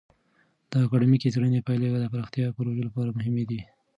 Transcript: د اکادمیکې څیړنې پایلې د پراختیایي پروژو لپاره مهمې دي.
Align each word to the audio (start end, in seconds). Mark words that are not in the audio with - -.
د 0.71 0.73
اکادمیکې 0.85 1.31
څیړنې 1.33 1.65
پایلې 1.67 1.87
د 2.01 2.05
پراختیایي 2.13 2.55
پروژو 2.57 2.87
لپاره 2.87 3.15
مهمې 3.17 3.43
دي. 3.49 3.61